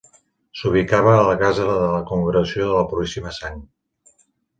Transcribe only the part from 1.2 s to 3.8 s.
la Casa de la Congregació de la Puríssima Sang.